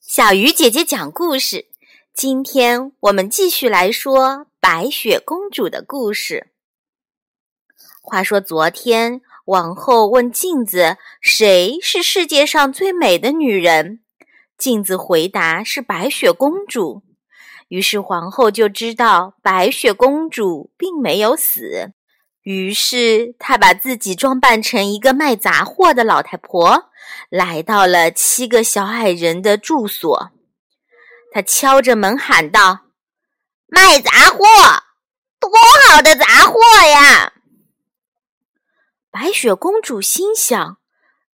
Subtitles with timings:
[0.00, 1.66] 小鱼姐姐讲故事。
[2.12, 6.52] 今天我们继续来说白雪公主的故事。
[8.02, 14.00] 话说昨天，王后问镜子：“谁是世界上最美的女人？”
[14.58, 17.02] 镜子回答：“是白雪公主。”
[17.68, 21.92] 于是皇后就知道白雪公主并没有死。
[22.42, 26.90] 于是她把自己装扮成一个卖杂货的老太婆，
[27.28, 30.30] 来到了七个小矮人的住所。
[31.32, 32.86] 她敲着门喊道
[33.68, 34.44] ：“卖杂货，
[35.40, 35.50] 多
[35.88, 37.32] 好的杂货呀！”
[39.10, 40.78] 白雪公主心想：“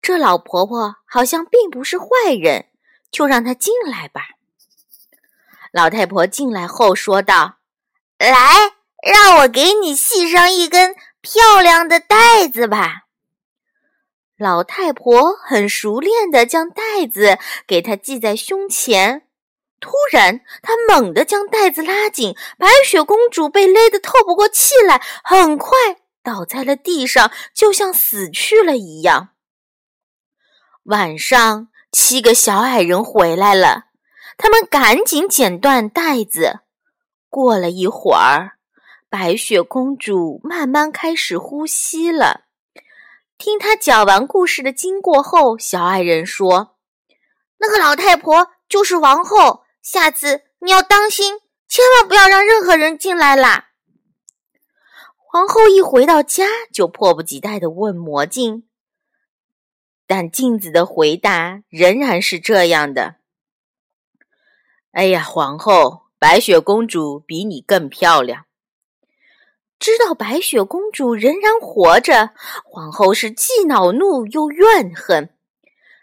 [0.02, 2.06] 这老婆婆好像并不是坏
[2.38, 2.66] 人，
[3.10, 4.28] 就让她进来吧。”
[5.72, 7.58] 老太婆进来后说道
[8.18, 13.02] ：“来，让我给你系上一根漂亮的带子吧。”
[14.38, 19.22] 老太婆很熟练地将带子给她系在胸前。
[19.78, 25.70] 突然，他猛地将带子拉紧，白雪公主被勒得透不过气来，很快
[26.22, 29.28] 倒在了地上，就像死去了一样。
[30.84, 33.84] 晚上，七个小矮人回来了，
[34.38, 36.60] 他们赶紧剪断带子。
[37.28, 38.55] 过了一会儿，
[39.18, 42.42] 白雪公主慢慢开始呼吸了。
[43.38, 46.76] 听她讲完故事的经过后，小矮人说
[47.56, 53.70] ：“那个老太婆就是王后。”下次你要当心，千万不要让任何人进来啦！
[55.16, 58.68] 皇后一回到家，就迫不及待的问魔镜，
[60.06, 63.14] 但镜子的回答仍然是这样的
[64.92, 68.44] ：“哎呀，皇后，白雪公主比你更漂亮。”
[69.86, 72.30] 知道白雪公主仍然活着，
[72.64, 75.30] 皇后是既恼怒又怨恨，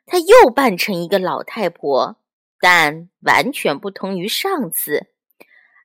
[0.06, 2.16] 她又扮成一个老太婆。
[2.62, 5.08] 但完全不同于上次。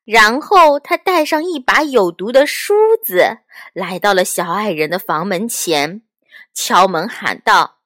[0.04, 2.72] 然后他带上一把有毒的梳
[3.04, 3.38] 子，
[3.72, 6.02] 来到了小矮人的房门前，
[6.54, 7.78] 敲门喊道：“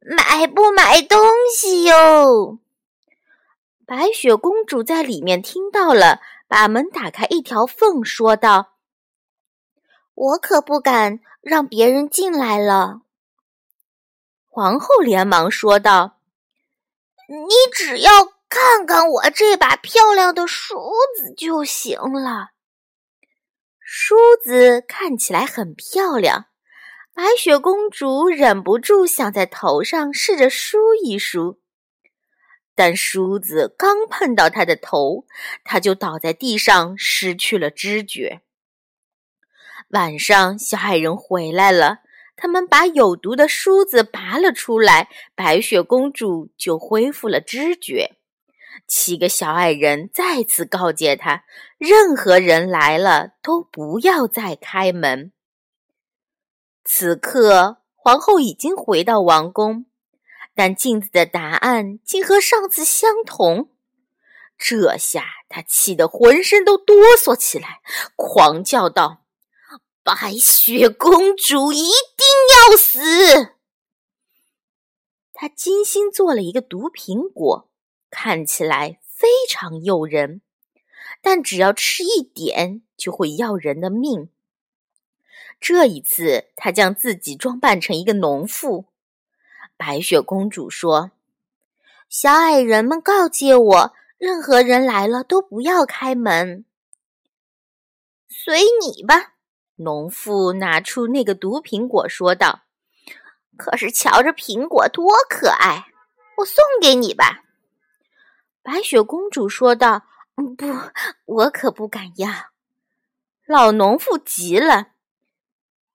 [0.00, 1.20] 买不买东
[1.54, 2.60] 西哟？”
[3.84, 8.70] 白雪公主在里面听到了，把门打开一条缝，说道
[10.14, 13.02] ：“我可不敢让别人进来了。”
[14.48, 16.18] 皇后连忙说道。
[17.26, 18.10] 你只要
[18.50, 20.76] 看看我这把漂亮的梳
[21.16, 22.50] 子就行了。
[23.80, 26.48] 梳子看起来很漂亮，
[27.14, 31.62] 白雪公主忍不住想在头上试着梳一梳，
[32.74, 35.24] 但梳子刚碰到她的头，
[35.64, 38.42] 她就倒在地上，失去了知觉。
[39.94, 42.00] 晚上，小矮人回来了。
[42.34, 48.16] 他们把有毒的梳子拔了出来，白雪公主就恢复了知觉。
[48.88, 51.44] 七个小矮人再次告诫她：
[51.78, 55.30] 任何人来了都不要再开门。
[56.84, 59.86] 此刻，皇后已经回到王宫，
[60.56, 63.70] 但镜子的答案竟和上次相同。
[64.58, 67.80] 这下她气得浑身都哆嗦起来，
[68.16, 69.23] 狂叫道。
[70.04, 73.54] 白雪公主一定要死！
[75.32, 77.70] 她精心做了一个毒苹果，
[78.10, 80.42] 看起来非常诱人，
[81.22, 84.28] 但只要吃一点就会要人的命。
[85.58, 88.84] 这一次，她将自己装扮成一个农妇。
[89.78, 91.12] 白雪公主说
[92.10, 96.66] ：“小矮人们告诫我，任何人来了都不要开门。
[98.28, 99.30] 随你吧。”
[99.76, 102.62] 农妇拿出那个毒苹果，说道
[103.58, 105.86] ：“可是瞧着苹果多可爱，
[106.38, 107.42] 我送给你吧。”
[108.62, 110.02] 白雪公主说道
[110.56, 110.66] ：“不，
[111.26, 112.28] 我可不敢要。”
[113.46, 114.92] 老农妇急了：“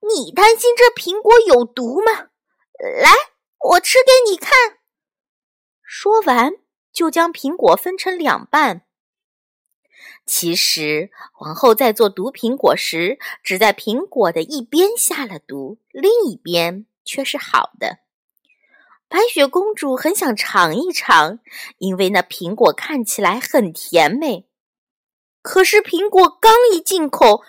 [0.07, 2.27] 你担心这苹果有毒吗？
[3.01, 3.11] 来，
[3.59, 4.51] 我吃给你看。”
[5.81, 6.51] 说完，
[6.91, 8.85] 就将苹果分成两半。
[10.25, 17.99] 其实，皇后在做毒苹果时，只在苹果的一边下了毒，另一边却是好的。
[19.07, 21.39] 白雪公主很想尝一尝，
[21.79, 24.45] 因为那苹果看起来很甜美。
[25.41, 27.43] 可是，苹果刚一进口，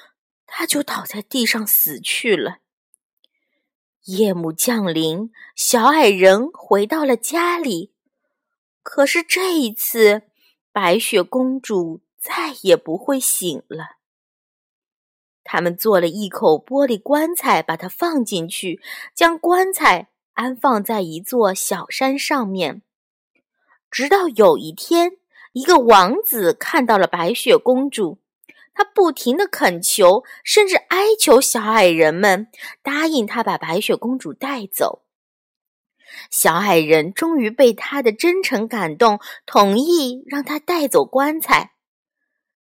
[0.46, 2.58] 她就倒在地上死去了。
[4.04, 7.92] 夜幕降临，小矮人回到了家里。
[8.82, 10.22] 可是这一次，
[10.72, 12.00] 白雪公主。
[12.20, 13.96] 再也不会醒了。
[15.42, 18.80] 他们做了一口玻璃棺材，把它放进去，
[19.14, 22.82] 将棺材安放在一座小山上面。
[23.90, 25.12] 直到有一天，
[25.52, 28.20] 一个王子看到了白雪公主，
[28.74, 32.46] 他不停的恳求，甚至哀求小矮人们
[32.82, 35.02] 答应他把白雪公主带走。
[36.30, 41.72] 小矮人终于被他的真诚感动，同意让他带走棺材。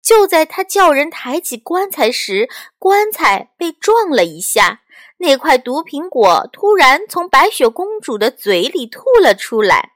[0.05, 4.83] 就在他叫人抬起棺材时，棺材被撞了一下，
[5.17, 9.93] 那块毒苹果突然从白雪公主的嘴里吐了出来。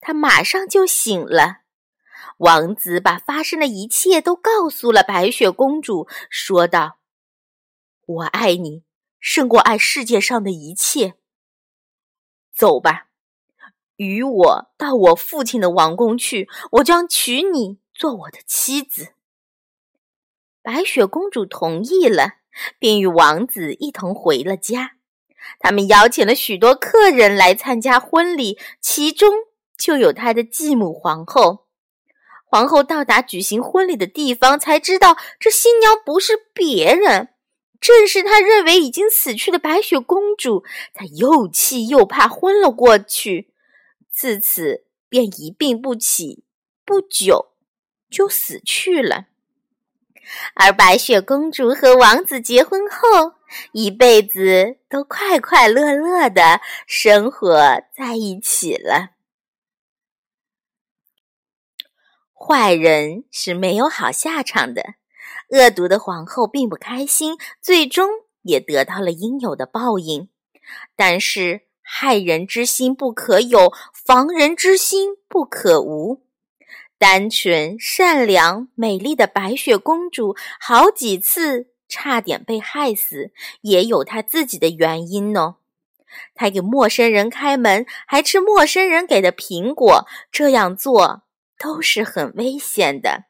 [0.00, 1.62] 她马上就醒了。
[2.38, 6.98] 王子把发生的一切都告诉了白雪公主，说道
[8.06, 8.84] ：“我爱你，
[9.18, 11.14] 胜过爱世界上的一切。
[12.54, 13.08] 走吧，
[13.96, 19.14] 与我到我父亲的王宫去，我将娶你做我的妻子。”
[20.64, 22.36] 白雪公主同意了，
[22.78, 24.92] 便与王子一同回了家。
[25.60, 29.34] 他们邀请了许多客人来参加婚礼，其中
[29.76, 31.66] 就有他的继母皇后。
[32.46, 37.28] 皇后到达举行婚礼的地方，才知道这新娘不是别人，
[37.78, 40.64] 正是她认为已经死去的白雪公主。
[40.94, 43.52] 她又气又怕，昏了过去，
[44.10, 46.44] 自此便一病不起，
[46.86, 47.52] 不久
[48.08, 49.26] 就死去了。
[50.54, 53.34] 而白雪公主和王子结婚后，
[53.72, 57.54] 一辈子都快快乐乐的生活
[57.96, 59.10] 在一起了。
[62.32, 64.82] 坏人是没有好下场的，
[65.50, 68.10] 恶毒的皇后并不开心，最终
[68.42, 70.28] 也得到了应有的报应。
[70.96, 76.23] 但是害人之心不可有，防人之心不可无。
[76.98, 83.32] 单纯、善良、美丽的白雪公主，好几次差点被害死，
[83.62, 85.56] 也有她自己的原因呢。
[86.34, 91.24] 她给陌生人开门，还吃陌生人给的苹果，这样做
[91.58, 93.24] 都是很危险的。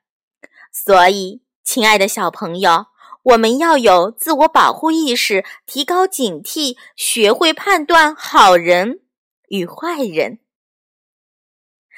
[0.70, 2.86] 所以，亲爱的小朋友，
[3.22, 9.00] 我们要有自我保护意识，提高警惕，学会判断好人
[9.48, 10.40] 与坏人。